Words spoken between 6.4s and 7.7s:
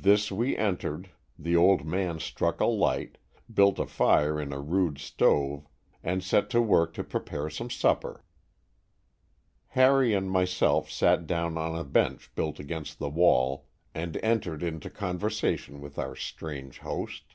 set to work to prepare some